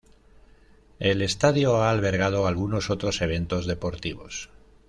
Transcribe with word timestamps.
El 0.97 1.21
estadio 1.21 1.75
ha 1.75 1.91
albergado 1.91 2.47
algunos 2.47 2.89
otros 2.89 3.21
eventos 3.21 3.67
deportivos. 3.67 4.49